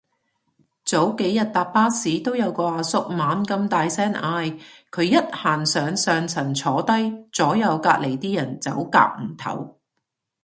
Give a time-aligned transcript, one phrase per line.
[0.83, 9.75] 早幾日搭巴士都有個阿叔猛咁大聲嗌，佢一行上上層坐低，左右隔離啲人走夾唔唞